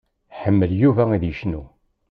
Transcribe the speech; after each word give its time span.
Iḥemmel 0.33 0.71
Yuba 0.81 1.03
ad 1.15 1.23
icnu. 1.31 1.61